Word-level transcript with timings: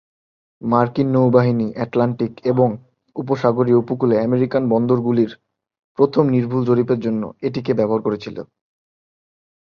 মার্কিন 0.61 1.07
নৌবাহিনী 1.09 1.67
আটলান্টিক 1.83 2.33
এবং 2.43 2.69
উপসাগরীয় 3.15 3.77
উপকূলে 3.77 4.15
আমেরিকান 4.19 4.63
বন্দরগুলির 4.69 5.31
প্রথম 5.97 6.23
নির্ভুল 6.29 6.61
জরিপের 6.65 6.99
জন্য 6.99 7.23
এটিকে 7.47 7.71
ব্যবহার 7.73 8.01
করেছিল। 8.01 8.37